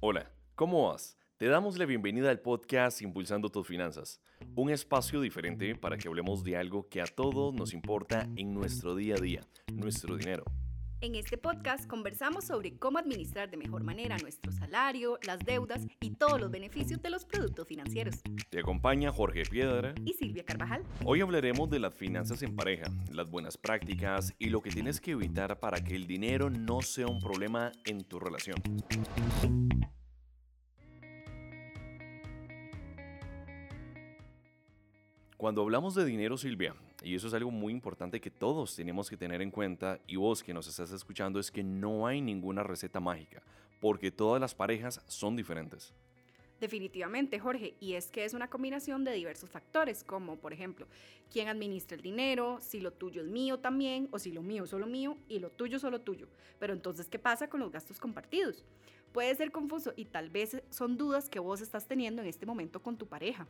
Hola, 0.00 0.30
¿cómo 0.54 0.88
vas? 0.88 1.16
Te 1.36 1.46
damos 1.46 1.78
la 1.78 1.86
bienvenida 1.86 2.30
al 2.30 2.40
podcast 2.40 3.00
Impulsando 3.02 3.48
tus 3.48 3.66
Finanzas, 3.66 4.20
un 4.56 4.70
espacio 4.70 5.20
diferente 5.20 5.74
para 5.74 5.96
que 5.96 6.08
hablemos 6.08 6.42
de 6.44 6.56
algo 6.56 6.88
que 6.88 7.00
a 7.00 7.06
todos 7.06 7.54
nos 7.54 7.72
importa 7.72 8.28
en 8.36 8.52
nuestro 8.52 8.94
día 8.94 9.14
a 9.14 9.20
día, 9.20 9.40
nuestro 9.72 10.16
dinero. 10.16 10.44
En 11.00 11.14
este 11.14 11.38
podcast 11.38 11.86
conversamos 11.86 12.46
sobre 12.46 12.76
cómo 12.76 12.98
administrar 12.98 13.48
de 13.48 13.56
mejor 13.56 13.84
manera 13.84 14.16
nuestro 14.18 14.50
salario, 14.50 15.16
las 15.24 15.38
deudas 15.38 15.86
y 16.00 16.10
todos 16.16 16.40
los 16.40 16.50
beneficios 16.50 17.00
de 17.00 17.08
los 17.08 17.24
productos 17.24 17.68
financieros. 17.68 18.16
Te 18.50 18.58
acompaña 18.58 19.12
Jorge 19.12 19.44
Piedra 19.44 19.94
y 20.04 20.14
Silvia 20.14 20.44
Carvajal. 20.44 20.82
Hoy 21.04 21.20
hablaremos 21.20 21.70
de 21.70 21.78
las 21.78 21.94
finanzas 21.94 22.42
en 22.42 22.56
pareja, 22.56 22.90
las 23.12 23.30
buenas 23.30 23.56
prácticas 23.56 24.34
y 24.40 24.50
lo 24.50 24.60
que 24.60 24.70
tienes 24.70 25.00
que 25.00 25.12
evitar 25.12 25.60
para 25.60 25.84
que 25.84 25.94
el 25.94 26.08
dinero 26.08 26.50
no 26.50 26.82
sea 26.82 27.06
un 27.06 27.20
problema 27.20 27.70
en 27.84 28.02
tu 28.02 28.18
relación. 28.18 28.60
Cuando 35.38 35.62
hablamos 35.62 35.94
de 35.94 36.04
dinero, 36.04 36.36
Silvia, 36.36 36.74
y 37.00 37.14
eso 37.14 37.28
es 37.28 37.32
algo 37.32 37.52
muy 37.52 37.72
importante 37.72 38.20
que 38.20 38.28
todos 38.28 38.74
tenemos 38.74 39.08
que 39.08 39.16
tener 39.16 39.40
en 39.40 39.52
cuenta, 39.52 40.00
y 40.08 40.16
vos 40.16 40.42
que 40.42 40.52
nos 40.52 40.66
estás 40.66 40.90
escuchando, 40.90 41.38
es 41.38 41.52
que 41.52 41.62
no 41.62 42.08
hay 42.08 42.20
ninguna 42.20 42.64
receta 42.64 42.98
mágica, 42.98 43.40
porque 43.80 44.10
todas 44.10 44.40
las 44.40 44.52
parejas 44.52 45.00
son 45.06 45.36
diferentes. 45.36 45.94
Definitivamente, 46.60 47.38
Jorge, 47.38 47.76
y 47.78 47.92
es 47.92 48.10
que 48.10 48.24
es 48.24 48.34
una 48.34 48.50
combinación 48.50 49.04
de 49.04 49.12
diversos 49.12 49.48
factores, 49.48 50.02
como 50.02 50.40
por 50.40 50.52
ejemplo, 50.52 50.88
quién 51.32 51.46
administra 51.46 51.94
el 51.94 52.02
dinero, 52.02 52.58
si 52.60 52.80
lo 52.80 52.92
tuyo 52.92 53.22
es 53.22 53.28
mío 53.28 53.60
también, 53.60 54.08
o 54.10 54.18
si 54.18 54.32
lo 54.32 54.42
mío 54.42 54.64
es 54.64 54.70
solo 54.70 54.88
mío 54.88 55.16
y 55.28 55.38
lo 55.38 55.50
tuyo 55.50 55.78
solo 55.78 56.00
tuyo. 56.00 56.26
Pero 56.58 56.72
entonces, 56.72 57.06
¿qué 57.06 57.20
pasa 57.20 57.48
con 57.48 57.60
los 57.60 57.70
gastos 57.70 58.00
compartidos? 58.00 58.64
Puede 59.12 59.36
ser 59.36 59.52
confuso 59.52 59.92
y 59.94 60.06
tal 60.06 60.30
vez 60.30 60.60
son 60.70 60.96
dudas 60.96 61.28
que 61.28 61.38
vos 61.38 61.60
estás 61.60 61.86
teniendo 61.86 62.22
en 62.22 62.28
este 62.28 62.44
momento 62.44 62.82
con 62.82 62.98
tu 62.98 63.06
pareja. 63.06 63.46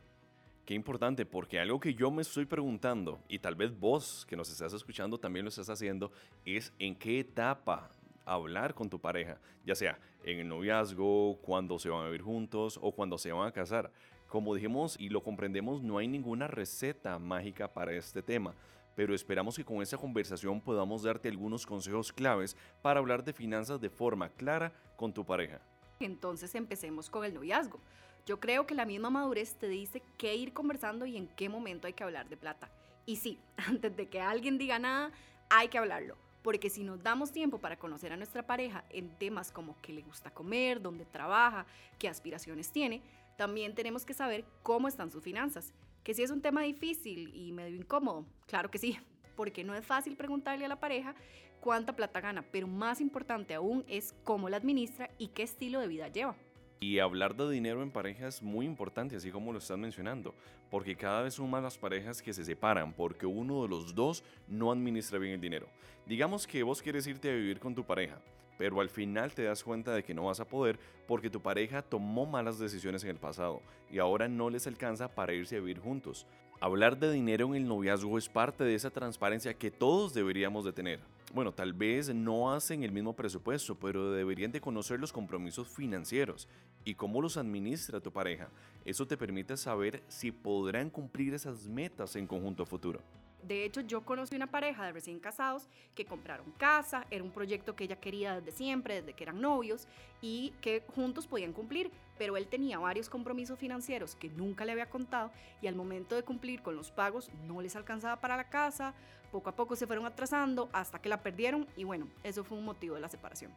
Qué 0.69 0.75
importante, 0.75 1.25
porque 1.25 1.59
algo 1.59 1.79
que 1.79 1.95
yo 1.95 2.11
me 2.11 2.21
estoy 2.21 2.45
preguntando, 2.45 3.19
y 3.27 3.39
tal 3.39 3.55
vez 3.55 3.75
vos 3.75 4.23
que 4.29 4.35
nos 4.35 4.51
estás 4.51 4.71
escuchando 4.71 5.19
también 5.19 5.43
lo 5.43 5.49
estás 5.49 5.67
haciendo, 5.67 6.11
es 6.45 6.71
en 6.77 6.95
qué 6.95 7.21
etapa 7.21 7.89
hablar 8.23 8.75
con 8.75 8.87
tu 8.87 9.01
pareja, 9.01 9.39
ya 9.65 9.73
sea 9.73 9.97
en 10.23 10.37
el 10.37 10.47
noviazgo, 10.47 11.39
cuando 11.41 11.79
se 11.79 11.89
van 11.89 12.03
a 12.03 12.05
vivir 12.05 12.21
juntos 12.21 12.77
o 12.83 12.91
cuando 12.91 13.17
se 13.17 13.31
van 13.31 13.47
a 13.47 13.51
casar. 13.51 13.91
Como 14.27 14.53
dijimos 14.53 14.95
y 14.99 15.09
lo 15.09 15.23
comprendemos, 15.23 15.81
no 15.81 15.97
hay 15.97 16.07
ninguna 16.07 16.45
receta 16.45 17.17
mágica 17.17 17.73
para 17.73 17.93
este 17.93 18.21
tema, 18.21 18.53
pero 18.95 19.15
esperamos 19.15 19.55
que 19.55 19.65
con 19.65 19.81
esta 19.81 19.97
conversación 19.97 20.61
podamos 20.61 21.01
darte 21.01 21.29
algunos 21.29 21.65
consejos 21.65 22.13
claves 22.13 22.55
para 22.83 22.99
hablar 22.99 23.23
de 23.23 23.33
finanzas 23.33 23.81
de 23.81 23.89
forma 23.89 24.29
clara 24.29 24.71
con 24.95 25.11
tu 25.11 25.25
pareja. 25.25 25.61
Entonces 25.99 26.53
empecemos 26.53 27.09
con 27.09 27.25
el 27.25 27.33
noviazgo. 27.33 27.79
Yo 28.25 28.39
creo 28.39 28.65
que 28.65 28.75
la 28.75 28.85
misma 28.85 29.09
madurez 29.09 29.55
te 29.55 29.67
dice 29.67 30.01
qué 30.17 30.35
ir 30.35 30.53
conversando 30.53 31.05
y 31.05 31.17
en 31.17 31.27
qué 31.27 31.49
momento 31.49 31.87
hay 31.87 31.93
que 31.93 32.03
hablar 32.03 32.29
de 32.29 32.37
plata. 32.37 32.69
Y 33.05 33.15
sí, 33.15 33.39
antes 33.57 33.95
de 33.95 34.07
que 34.07 34.21
alguien 34.21 34.57
diga 34.57 34.79
nada, 34.79 35.11
hay 35.49 35.67
que 35.67 35.77
hablarlo. 35.77 36.15
Porque 36.43 36.69
si 36.69 36.83
nos 36.83 37.03
damos 37.03 37.31
tiempo 37.31 37.59
para 37.59 37.77
conocer 37.77 38.13
a 38.13 38.17
nuestra 38.17 38.45
pareja 38.45 38.85
en 38.89 39.09
temas 39.17 39.51
como 39.51 39.75
qué 39.81 39.91
le 39.91 40.03
gusta 40.03 40.31
comer, 40.31 40.81
dónde 40.81 41.05
trabaja, 41.05 41.65
qué 41.97 42.07
aspiraciones 42.07 42.71
tiene, 42.71 43.01
también 43.35 43.75
tenemos 43.75 44.05
que 44.05 44.13
saber 44.13 44.45
cómo 44.63 44.87
están 44.87 45.11
sus 45.11 45.23
finanzas. 45.23 45.73
Que 46.03 46.13
si 46.13 46.23
es 46.23 46.31
un 46.31 46.41
tema 46.41 46.61
difícil 46.61 47.35
y 47.35 47.51
medio 47.51 47.75
incómodo, 47.75 48.25
claro 48.47 48.71
que 48.71 48.77
sí, 48.77 48.97
porque 49.35 49.63
no 49.63 49.75
es 49.75 49.85
fácil 49.85 50.15
preguntarle 50.15 50.65
a 50.65 50.69
la 50.69 50.79
pareja 50.79 51.15
cuánta 51.59 51.95
plata 51.95 52.21
gana, 52.21 52.43
pero 52.51 52.67
más 52.67 53.01
importante 53.01 53.53
aún 53.53 53.83
es 53.87 54.13
cómo 54.23 54.49
la 54.49 54.57
administra 54.57 55.09
y 55.17 55.27
qué 55.29 55.43
estilo 55.43 55.79
de 55.79 55.87
vida 55.87 56.07
lleva. 56.07 56.35
Y 56.81 56.99
hablar 56.99 57.35
de 57.35 57.49
dinero 57.49 57.83
en 57.83 57.91
pareja 57.91 58.27
es 58.27 58.41
muy 58.41 58.65
importante, 58.65 59.17
así 59.17 59.31
como 59.31 59.51
lo 59.51 59.59
estás 59.59 59.77
mencionando, 59.77 60.33
porque 60.71 60.95
cada 60.95 61.23
vez 61.23 61.33
son 61.33 61.49
más 61.49 61.61
las 61.61 61.77
parejas 61.77 62.21
que 62.21 62.31
se 62.31 62.45
separan 62.45 62.93
porque 62.93 63.25
uno 63.25 63.63
de 63.63 63.67
los 63.67 63.93
dos 63.93 64.23
no 64.47 64.71
administra 64.71 65.19
bien 65.19 65.33
el 65.33 65.41
dinero. 65.41 65.67
Digamos 66.05 66.47
que 66.47 66.63
vos 66.63 66.81
quieres 66.81 67.05
irte 67.05 67.29
a 67.29 67.35
vivir 67.35 67.59
con 67.59 67.75
tu 67.75 67.83
pareja, 67.83 68.21
pero 68.57 68.79
al 68.79 68.89
final 68.89 69.33
te 69.33 69.43
das 69.43 69.61
cuenta 69.61 69.93
de 69.93 70.03
que 70.03 70.13
no 70.13 70.25
vas 70.25 70.39
a 70.39 70.47
poder 70.47 70.79
porque 71.05 71.29
tu 71.29 71.41
pareja 71.41 71.81
tomó 71.81 72.25
malas 72.25 72.59
decisiones 72.59 73.03
en 73.03 73.09
el 73.09 73.17
pasado 73.17 73.61
y 73.91 73.99
ahora 73.99 74.29
no 74.29 74.49
les 74.49 74.65
alcanza 74.65 75.13
para 75.13 75.33
irse 75.33 75.57
a 75.57 75.59
vivir 75.59 75.79
juntos. 75.79 76.27
Hablar 76.61 76.97
de 76.97 77.11
dinero 77.11 77.47
en 77.47 77.55
el 77.55 77.67
noviazgo 77.67 78.17
es 78.17 78.29
parte 78.29 78.63
de 78.63 78.75
esa 78.75 78.89
transparencia 78.89 79.53
que 79.53 79.71
todos 79.71 80.13
deberíamos 80.13 80.63
de 80.63 80.73
tener. 80.73 80.99
Bueno, 81.31 81.53
tal 81.53 81.73
vez 81.73 82.13
no 82.13 82.51
hacen 82.51 82.83
el 82.83 82.91
mismo 82.91 83.15
presupuesto, 83.15 83.75
pero 83.75 84.11
deberían 84.11 84.51
de 84.51 84.61
conocer 84.61 84.99
los 84.99 85.13
compromisos 85.13 85.67
financieros 85.67 86.47
y 86.83 86.95
cómo 86.95 87.21
los 87.21 87.37
administra 87.37 87.99
tu 87.99 88.11
pareja. 88.11 88.49
Eso 88.83 89.05
te 89.05 89.15
permite 89.15 89.55
saber 89.55 90.01
si 90.07 90.31
podrán 90.31 90.89
cumplir 90.89 91.35
esas 91.35 91.67
metas 91.67 92.15
en 92.15 92.25
conjunto 92.25 92.65
futuro. 92.65 93.01
De 93.43 93.63
hecho, 93.63 93.81
yo 93.81 94.01
conocí 94.01 94.35
una 94.35 94.47
pareja 94.47 94.85
de 94.85 94.91
recién 94.91 95.19
casados 95.19 95.67
que 95.95 96.05
compraron 96.05 96.51
casa, 96.57 97.05
era 97.09 97.23
un 97.23 97.31
proyecto 97.31 97.75
que 97.75 97.85
ella 97.85 97.95
quería 97.95 98.39
desde 98.39 98.51
siempre, 98.51 98.95
desde 98.95 99.13
que 99.13 99.23
eran 99.23 99.41
novios, 99.41 99.87
y 100.21 100.53
que 100.61 100.83
juntos 100.95 101.27
podían 101.27 101.53
cumplir, 101.53 101.91
pero 102.17 102.35
él 102.37 102.47
tenía 102.47 102.79
varios 102.79 103.09
compromisos 103.09 103.57
financieros 103.57 104.15
que 104.15 104.29
nunca 104.29 104.65
le 104.65 104.73
había 104.73 104.89
contado 104.89 105.31
y 105.61 105.67
al 105.67 105.75
momento 105.75 106.15
de 106.15 106.23
cumplir 106.23 106.61
con 106.61 106.75
los 106.75 106.91
pagos 106.91 107.29
no 107.47 107.61
les 107.61 107.75
alcanzaba 107.75 108.17
para 108.17 108.37
la 108.37 108.49
casa, 108.49 108.93
poco 109.31 109.49
a 109.49 109.55
poco 109.55 109.75
se 109.75 109.87
fueron 109.87 110.05
atrasando 110.05 110.69
hasta 110.73 110.99
que 110.99 111.09
la 111.09 111.23
perdieron 111.23 111.67
y 111.77 111.85
bueno, 111.85 112.07
eso 112.23 112.43
fue 112.43 112.57
un 112.57 112.65
motivo 112.65 112.95
de 112.95 113.01
la 113.01 113.09
separación. 113.09 113.51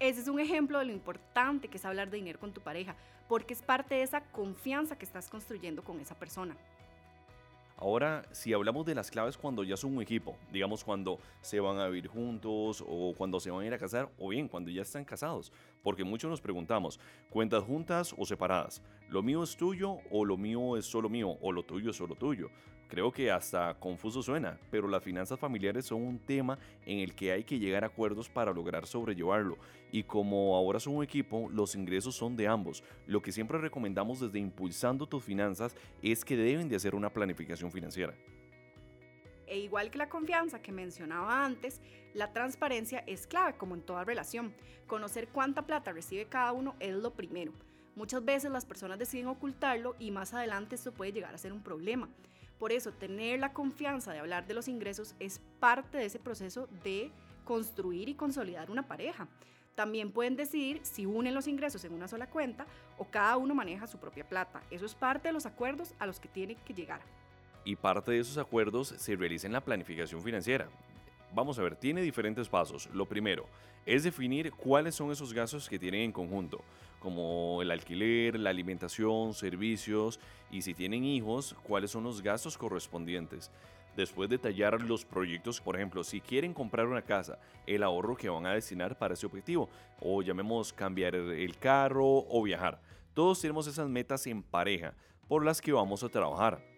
Ese 0.00 0.20
es 0.20 0.28
un 0.28 0.40
ejemplo 0.40 0.78
de 0.78 0.86
lo 0.86 0.92
importante 0.92 1.68
que 1.68 1.78
es 1.78 1.84
hablar 1.84 2.10
de 2.10 2.16
dinero 2.16 2.38
con 2.38 2.52
tu 2.52 2.60
pareja, 2.60 2.96
porque 3.28 3.54
es 3.54 3.62
parte 3.62 3.94
de 3.94 4.02
esa 4.02 4.20
confianza 4.20 4.98
que 4.98 5.04
estás 5.04 5.30
construyendo 5.30 5.82
con 5.82 6.00
esa 6.00 6.14
persona. 6.14 6.56
Ahora, 7.76 8.24
si 8.30 8.52
hablamos 8.52 8.86
de 8.86 8.94
las 8.94 9.10
claves 9.10 9.36
cuando 9.36 9.64
ya 9.64 9.76
son 9.76 9.96
un 9.96 10.02
equipo, 10.02 10.36
digamos 10.52 10.84
cuando 10.84 11.18
se 11.40 11.58
van 11.58 11.78
a 11.78 11.88
vivir 11.88 12.06
juntos 12.06 12.84
o 12.86 13.14
cuando 13.18 13.40
se 13.40 13.50
van 13.50 13.62
a 13.62 13.66
ir 13.66 13.74
a 13.74 13.78
casar 13.78 14.08
o 14.18 14.28
bien 14.28 14.46
cuando 14.46 14.70
ya 14.70 14.82
están 14.82 15.04
casados, 15.04 15.52
porque 15.82 16.04
muchos 16.04 16.30
nos 16.30 16.40
preguntamos, 16.40 17.00
¿cuentas 17.30 17.64
juntas 17.64 18.14
o 18.16 18.24
separadas? 18.24 18.80
¿Lo 19.08 19.22
mío 19.22 19.42
es 19.42 19.56
tuyo 19.56 19.98
o 20.12 20.24
lo 20.24 20.36
mío 20.36 20.76
es 20.76 20.86
solo 20.86 21.08
mío 21.08 21.36
o 21.40 21.50
lo 21.50 21.64
tuyo 21.64 21.90
es 21.90 21.96
solo 21.96 22.14
tuyo? 22.14 22.48
Creo 22.88 23.10
que 23.10 23.30
hasta 23.30 23.74
confuso 23.74 24.22
suena, 24.22 24.58
pero 24.70 24.86
las 24.88 25.02
finanzas 25.02 25.38
familiares 25.38 25.86
son 25.86 26.02
un 26.02 26.18
tema 26.18 26.58
en 26.84 26.98
el 26.98 27.14
que 27.14 27.32
hay 27.32 27.44
que 27.44 27.58
llegar 27.58 27.82
a 27.82 27.88
acuerdos 27.88 28.28
para 28.28 28.52
lograr 28.52 28.86
sobrellevarlo. 28.86 29.56
Y 29.90 30.02
como 30.02 30.54
ahora 30.54 30.78
son 30.78 30.96
un 30.96 31.04
equipo, 31.04 31.48
los 31.50 31.74
ingresos 31.74 32.14
son 32.14 32.36
de 32.36 32.46
ambos. 32.46 32.84
Lo 33.06 33.22
que 33.22 33.32
siempre 33.32 33.58
recomendamos 33.58 34.20
desde 34.20 34.38
Impulsando 34.38 35.06
tus 35.06 35.24
finanzas 35.24 35.74
es 36.02 36.24
que 36.24 36.36
deben 36.36 36.68
de 36.68 36.76
hacer 36.76 36.94
una 36.94 37.10
planificación 37.10 37.72
financiera. 37.72 38.14
E 39.46 39.58
igual 39.58 39.90
que 39.90 39.98
la 39.98 40.08
confianza 40.08 40.60
que 40.60 40.72
mencionaba 40.72 41.44
antes, 41.44 41.80
la 42.14 42.32
transparencia 42.32 43.04
es 43.06 43.26
clave 43.26 43.56
como 43.56 43.74
en 43.74 43.82
toda 43.82 44.04
relación. 44.04 44.54
Conocer 44.86 45.28
cuánta 45.28 45.66
plata 45.66 45.92
recibe 45.92 46.26
cada 46.26 46.52
uno 46.52 46.76
es 46.80 46.94
lo 46.94 47.12
primero. 47.12 47.52
Muchas 47.96 48.24
veces 48.24 48.50
las 48.50 48.64
personas 48.64 48.98
deciden 48.98 49.28
ocultarlo 49.28 49.94
y 49.98 50.10
más 50.10 50.34
adelante 50.34 50.74
esto 50.74 50.92
puede 50.92 51.12
llegar 51.12 51.34
a 51.34 51.38
ser 51.38 51.52
un 51.52 51.62
problema. 51.62 52.08
Por 52.58 52.72
eso, 52.72 52.92
tener 52.92 53.40
la 53.40 53.52
confianza 53.52 54.12
de 54.12 54.20
hablar 54.20 54.46
de 54.46 54.54
los 54.54 54.68
ingresos 54.68 55.14
es 55.18 55.40
parte 55.60 55.98
de 55.98 56.06
ese 56.06 56.18
proceso 56.18 56.68
de 56.82 57.10
construir 57.44 58.08
y 58.08 58.14
consolidar 58.14 58.70
una 58.70 58.86
pareja. 58.86 59.28
También 59.74 60.12
pueden 60.12 60.36
decidir 60.36 60.80
si 60.84 61.04
unen 61.04 61.34
los 61.34 61.48
ingresos 61.48 61.84
en 61.84 61.92
una 61.92 62.06
sola 62.06 62.28
cuenta 62.28 62.66
o 62.96 63.04
cada 63.04 63.36
uno 63.36 63.54
maneja 63.54 63.86
su 63.86 63.98
propia 63.98 64.28
plata. 64.28 64.62
Eso 64.70 64.86
es 64.86 64.94
parte 64.94 65.28
de 65.28 65.32
los 65.32 65.46
acuerdos 65.46 65.94
a 65.98 66.06
los 66.06 66.20
que 66.20 66.28
tienen 66.28 66.56
que 66.64 66.74
llegar. 66.74 67.00
Y 67.64 67.76
parte 67.76 68.12
de 68.12 68.20
esos 68.20 68.38
acuerdos 68.38 68.88
se 68.88 69.16
realiza 69.16 69.46
en 69.46 69.52
la 69.52 69.62
planificación 69.62 70.22
financiera. 70.22 70.68
Vamos 71.34 71.58
a 71.58 71.62
ver, 71.62 71.74
tiene 71.74 72.00
diferentes 72.00 72.48
pasos. 72.48 72.88
Lo 72.92 73.06
primero 73.06 73.46
es 73.84 74.04
definir 74.04 74.52
cuáles 74.52 74.94
son 74.94 75.10
esos 75.10 75.32
gastos 75.32 75.68
que 75.68 75.78
tienen 75.78 76.02
en 76.02 76.12
conjunto 76.12 76.62
como 77.00 77.60
el 77.60 77.70
alquiler, 77.70 78.38
la 78.40 78.48
alimentación, 78.48 79.34
servicios 79.34 80.18
y 80.50 80.62
si 80.62 80.72
tienen 80.72 81.04
hijos, 81.04 81.54
cuáles 81.64 81.90
son 81.90 82.04
los 82.04 82.22
gastos 82.22 82.56
correspondientes. 82.56 83.50
Después 83.94 84.30
detallar 84.30 84.80
los 84.80 85.04
proyectos, 85.04 85.60
por 85.60 85.76
ejemplo, 85.76 86.02
si 86.02 86.20
quieren 86.20 86.54
comprar 86.54 86.86
una 86.86 87.02
casa, 87.02 87.38
el 87.66 87.82
ahorro 87.82 88.16
que 88.16 88.30
van 88.30 88.46
a 88.46 88.54
destinar 88.54 88.96
para 88.96 89.14
ese 89.14 89.26
objetivo, 89.26 89.68
o 90.00 90.22
llamemos 90.22 90.72
cambiar 90.72 91.14
el 91.14 91.58
carro 91.58 92.24
o 92.28 92.42
viajar. 92.42 92.80
Todos 93.12 93.40
tenemos 93.40 93.66
esas 93.66 93.88
metas 93.88 94.26
en 94.26 94.42
pareja 94.42 94.94
por 95.28 95.44
las 95.44 95.60
que 95.60 95.72
vamos 95.72 96.02
a 96.02 96.08
trabajar 96.08 96.73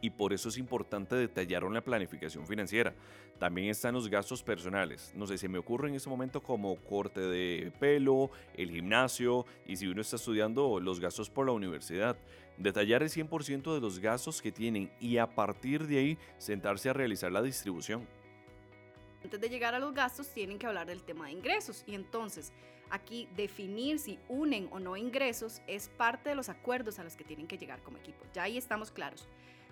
y 0.00 0.10
por 0.10 0.32
eso 0.32 0.48
es 0.48 0.58
importante 0.58 1.16
detallar 1.16 1.64
una 1.64 1.80
planificación 1.80 2.46
financiera. 2.46 2.94
También 3.38 3.68
están 3.68 3.94
los 3.94 4.08
gastos 4.08 4.42
personales. 4.42 5.12
No 5.14 5.26
sé, 5.26 5.38
se 5.38 5.48
me 5.48 5.58
ocurre 5.58 5.88
en 5.88 5.94
este 5.94 6.08
momento 6.08 6.42
como 6.42 6.76
corte 6.76 7.20
de 7.20 7.72
pelo, 7.78 8.30
el 8.56 8.70
gimnasio 8.70 9.46
y 9.66 9.76
si 9.76 9.86
uno 9.86 10.00
está 10.00 10.16
estudiando 10.16 10.80
los 10.80 11.00
gastos 11.00 11.30
por 11.30 11.46
la 11.46 11.52
universidad. 11.52 12.16
Detallar 12.56 13.02
el 13.02 13.10
100% 13.10 13.74
de 13.74 13.80
los 13.80 14.00
gastos 14.00 14.42
que 14.42 14.50
tienen 14.50 14.90
y 15.00 15.18
a 15.18 15.26
partir 15.28 15.86
de 15.86 15.98
ahí 15.98 16.18
sentarse 16.38 16.88
a 16.90 16.92
realizar 16.92 17.30
la 17.30 17.42
distribución. 17.42 18.06
Antes 19.22 19.40
de 19.40 19.48
llegar 19.48 19.74
a 19.74 19.78
los 19.78 19.94
gastos, 19.94 20.28
tienen 20.28 20.58
que 20.58 20.66
hablar 20.66 20.86
del 20.86 21.02
tema 21.02 21.26
de 21.26 21.32
ingresos. 21.32 21.84
Y 21.86 21.94
entonces, 21.94 22.52
aquí 22.90 23.28
definir 23.36 23.98
si 23.98 24.18
unen 24.28 24.68
o 24.70 24.78
no 24.78 24.96
ingresos 24.96 25.60
es 25.66 25.88
parte 25.88 26.30
de 26.30 26.34
los 26.34 26.48
acuerdos 26.48 26.98
a 26.98 27.04
los 27.04 27.16
que 27.16 27.24
tienen 27.24 27.46
que 27.46 27.58
llegar 27.58 27.82
como 27.82 27.98
equipo. 27.98 28.24
Ya 28.32 28.44
ahí 28.44 28.56
estamos 28.56 28.90
claros. 28.90 29.28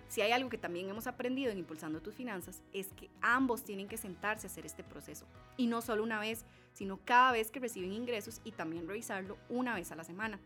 Si 0.07 0.21
hay 0.21 0.31
algo 0.31 0.49
que 0.49 0.57
también 0.57 0.89
hemos 0.89 1.07
aprendido 1.07 1.51
en 1.51 1.57
Impulsando 1.57 2.01
tus 2.01 2.15
Finanzas 2.15 2.61
es 2.73 2.87
que 2.93 3.09
ambos 3.21 3.63
tienen 3.63 3.87
que 3.87 3.97
sentarse 3.97 4.47
a 4.47 4.49
hacer 4.49 4.65
este 4.65 4.83
proceso. 4.83 5.25
Y 5.57 5.67
no 5.67 5.81
solo 5.81 6.03
una 6.03 6.19
vez, 6.19 6.45
sino 6.73 6.99
cada 7.03 7.33
vez 7.33 7.51
que 7.51 7.59
reciben 7.59 7.91
ingresos 7.91 8.41
y 8.43 8.51
también 8.51 8.87
revisarlo 8.87 9.37
una 9.49 9.75
vez 9.75 9.91
a 9.91 9.95
la 9.95 10.03
semana. 10.03 10.39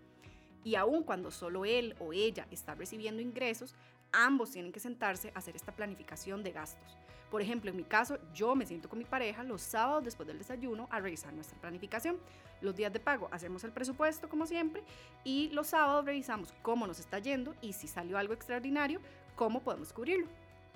Y 0.63 0.75
aun 0.75 1.03
cuando 1.03 1.31
solo 1.31 1.65
él 1.65 1.95
o 1.99 2.13
ella 2.13 2.47
está 2.51 2.75
recibiendo 2.75 3.21
ingresos, 3.21 3.75
ambos 4.11 4.51
tienen 4.51 4.71
que 4.71 4.79
sentarse 4.79 5.31
a 5.35 5.39
hacer 5.39 5.55
esta 5.55 5.75
planificación 5.75 6.43
de 6.43 6.51
gastos. 6.51 6.97
Por 7.31 7.41
ejemplo, 7.41 7.71
en 7.71 7.77
mi 7.77 7.83
caso, 7.83 8.19
yo 8.35 8.55
me 8.55 8.65
siento 8.65 8.89
con 8.89 8.99
mi 8.99 9.05
pareja 9.05 9.41
los 9.43 9.61
sábados 9.61 10.03
después 10.03 10.27
del 10.27 10.37
desayuno 10.37 10.89
a 10.91 10.99
revisar 10.99 11.33
nuestra 11.33 11.57
planificación. 11.59 12.17
Los 12.59 12.75
días 12.75 12.91
de 12.91 12.99
pago 12.99 13.29
hacemos 13.31 13.63
el 13.63 13.71
presupuesto 13.71 14.27
como 14.27 14.45
siempre 14.45 14.83
y 15.23 15.49
los 15.53 15.67
sábados 15.67 16.03
revisamos 16.03 16.53
cómo 16.61 16.85
nos 16.85 16.99
está 16.99 17.19
yendo 17.19 17.55
y 17.61 17.71
si 17.71 17.87
salió 17.87 18.17
algo 18.17 18.33
extraordinario, 18.33 18.99
cómo 19.35 19.61
podemos 19.61 19.93
cubrirlo. 19.93 20.27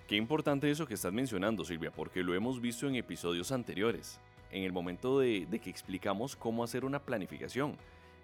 Qué 0.07 0.15
importante 0.15 0.71
eso 0.71 0.87
que 0.87 0.93
estás 0.93 1.11
mencionando, 1.11 1.65
Silvia, 1.65 1.91
porque 1.91 2.23
lo 2.23 2.33
hemos 2.33 2.61
visto 2.61 2.87
en 2.87 2.95
episodios 2.95 3.51
anteriores, 3.51 4.21
en 4.49 4.63
el 4.63 4.71
momento 4.71 5.19
de, 5.19 5.45
de 5.47 5.59
que 5.59 5.69
explicamos 5.69 6.37
cómo 6.37 6.63
hacer 6.63 6.85
una 6.85 6.99
planificación 6.99 7.75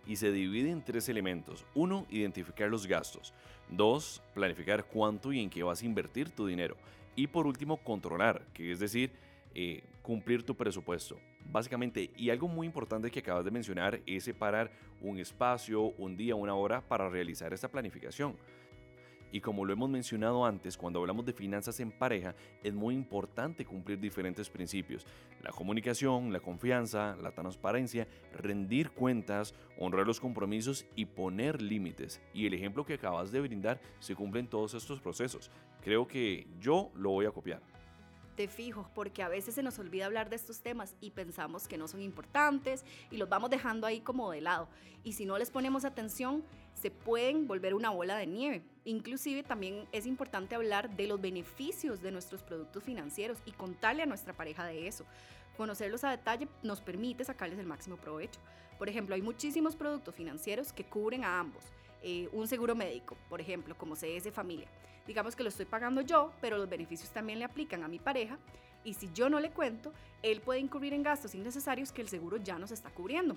y 0.07 0.15
se 0.15 0.31
divide 0.31 0.69
en 0.69 0.83
tres 0.83 1.09
elementos. 1.09 1.65
Uno, 1.75 2.07
identificar 2.09 2.69
los 2.69 2.87
gastos. 2.87 3.33
Dos, 3.69 4.21
planificar 4.33 4.85
cuánto 4.85 5.33
y 5.33 5.41
en 5.41 5.49
qué 5.49 5.63
vas 5.63 5.81
a 5.81 5.85
invertir 5.85 6.29
tu 6.29 6.47
dinero. 6.47 6.77
Y 7.15 7.27
por 7.27 7.47
último, 7.47 7.77
controlar, 7.77 8.45
que 8.53 8.71
es 8.71 8.79
decir, 8.79 9.11
eh, 9.53 9.83
cumplir 10.01 10.43
tu 10.43 10.55
presupuesto. 10.55 11.17
Básicamente, 11.45 12.11
y 12.15 12.29
algo 12.29 12.47
muy 12.47 12.67
importante 12.67 13.11
que 13.11 13.19
acabas 13.19 13.45
de 13.45 13.51
mencionar 13.51 13.99
es 14.05 14.23
separar 14.23 14.71
un 15.01 15.19
espacio, 15.19 15.81
un 15.97 16.15
día, 16.15 16.35
una 16.35 16.55
hora 16.55 16.81
para 16.81 17.09
realizar 17.09 17.53
esta 17.53 17.69
planificación. 17.69 18.35
Y 19.31 19.41
como 19.41 19.65
lo 19.65 19.73
hemos 19.73 19.89
mencionado 19.89 20.45
antes, 20.45 20.77
cuando 20.77 20.99
hablamos 20.99 21.25
de 21.25 21.33
finanzas 21.33 21.79
en 21.79 21.91
pareja, 21.91 22.35
es 22.63 22.73
muy 22.73 22.95
importante 22.95 23.65
cumplir 23.65 23.99
diferentes 23.99 24.49
principios. 24.49 25.05
La 25.41 25.51
comunicación, 25.51 26.33
la 26.33 26.39
confianza, 26.39 27.15
la 27.21 27.31
transparencia, 27.31 28.07
rendir 28.33 28.91
cuentas, 28.91 29.53
honrar 29.77 30.05
los 30.05 30.19
compromisos 30.19 30.85
y 30.95 31.05
poner 31.05 31.61
límites. 31.61 32.21
Y 32.33 32.45
el 32.45 32.53
ejemplo 32.53 32.85
que 32.85 32.95
acabas 32.95 33.31
de 33.31 33.41
brindar 33.41 33.79
se 33.99 34.15
cumple 34.15 34.41
en 34.41 34.47
todos 34.47 34.73
estos 34.73 34.99
procesos. 34.99 35.49
Creo 35.81 36.07
que 36.07 36.47
yo 36.59 36.91
lo 36.95 37.11
voy 37.11 37.25
a 37.25 37.31
copiar 37.31 37.70
te 38.41 38.47
fijo, 38.47 38.89
porque 38.95 39.21
a 39.21 39.29
veces 39.29 39.53
se 39.53 39.61
nos 39.61 39.77
olvida 39.77 40.07
hablar 40.07 40.31
de 40.31 40.35
estos 40.35 40.61
temas 40.61 40.95
y 40.99 41.11
pensamos 41.11 41.67
que 41.67 41.77
no 41.77 41.87
son 41.87 42.01
importantes 42.01 42.83
y 43.11 43.17
los 43.17 43.29
vamos 43.29 43.51
dejando 43.51 43.85
ahí 43.85 43.99
como 43.99 44.31
de 44.31 44.41
lado. 44.41 44.67
Y 45.03 45.13
si 45.13 45.27
no 45.27 45.37
les 45.37 45.51
ponemos 45.51 45.85
atención, 45.85 46.43
se 46.73 46.89
pueden 46.89 47.47
volver 47.47 47.75
una 47.75 47.91
bola 47.91 48.17
de 48.17 48.25
nieve. 48.25 48.63
Inclusive 48.83 49.43
también 49.43 49.87
es 49.91 50.07
importante 50.07 50.55
hablar 50.55 50.89
de 50.95 51.05
los 51.05 51.21
beneficios 51.21 52.01
de 52.01 52.11
nuestros 52.11 52.41
productos 52.41 52.83
financieros 52.83 53.37
y 53.45 53.51
contarle 53.51 54.01
a 54.01 54.07
nuestra 54.07 54.33
pareja 54.33 54.65
de 54.65 54.87
eso. 54.87 55.05
Conocerlos 55.55 56.03
a 56.03 56.09
detalle 56.09 56.47
nos 56.63 56.81
permite 56.81 57.23
sacarles 57.23 57.59
el 57.59 57.67
máximo 57.67 57.97
provecho. 57.97 58.39
Por 58.79 58.89
ejemplo, 58.89 59.13
hay 59.13 59.21
muchísimos 59.21 59.75
productos 59.75 60.15
financieros 60.15 60.73
que 60.73 60.83
cubren 60.83 61.23
a 61.25 61.39
ambos. 61.39 61.65
Eh, 62.03 62.29
un 62.31 62.47
seguro 62.47 62.75
médico, 62.75 63.15
por 63.29 63.41
ejemplo, 63.41 63.77
como 63.77 63.95
CS 63.95 64.31
Familia 64.31 64.67
digamos 65.07 65.35
que 65.35 65.43
lo 65.43 65.49
estoy 65.49 65.65
pagando 65.65 66.01
yo, 66.01 66.31
pero 66.41 66.57
los 66.57 66.69
beneficios 66.69 67.09
también 67.11 67.39
le 67.39 67.45
aplican 67.45 67.83
a 67.83 67.87
mi 67.87 67.99
pareja. 67.99 68.37
Y 68.83 68.93
si 68.93 69.11
yo 69.13 69.29
no 69.29 69.39
le 69.39 69.51
cuento, 69.51 69.93
él 70.23 70.41
puede 70.41 70.59
incurrir 70.59 70.93
en 70.93 71.03
gastos 71.03 71.35
innecesarios 71.35 71.91
que 71.91 72.01
el 72.01 72.09
seguro 72.09 72.37
ya 72.37 72.57
nos 72.57 72.71
está 72.71 72.89
cubriendo. 72.89 73.35